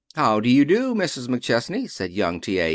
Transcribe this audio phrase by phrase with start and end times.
[0.15, 1.27] "How do you do, Mrs.
[1.27, 2.57] McChesney," said Young T.
[2.59, 2.69] A.